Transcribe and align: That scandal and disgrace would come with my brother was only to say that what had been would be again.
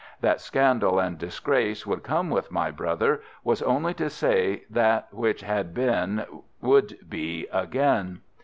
That 0.21 0.41
scandal 0.41 0.97
and 0.99 1.15
disgrace 1.19 1.85
would 1.85 2.01
come 2.01 2.31
with 2.31 2.49
my 2.49 2.71
brother 2.71 3.21
was 3.43 3.61
only 3.61 3.93
to 3.93 4.09
say 4.09 4.63
that 4.67 5.07
what 5.11 5.41
had 5.41 5.75
been 5.75 6.25
would 6.59 7.07
be 7.07 7.45
again. 7.53 8.21